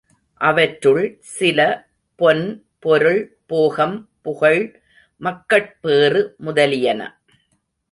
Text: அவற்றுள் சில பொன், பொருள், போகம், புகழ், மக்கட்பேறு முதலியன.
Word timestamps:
அவற்றுள் 0.41 1.17
சில 1.21 1.87
பொன், 2.15 2.65
பொருள், 2.79 3.37
போகம், 3.45 4.09
புகழ், 4.21 4.81
மக்கட்பேறு 5.17 6.33
முதலியன. 6.37 7.21